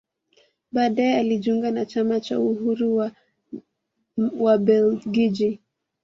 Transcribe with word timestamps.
Baadae 0.71 1.17
alijiunga 1.17 1.71
na 1.71 1.85
chama 1.85 2.19
cha 2.19 2.39
Uhuru 2.39 2.95
wa 2.95 3.11
Wabelgiji 4.39 5.59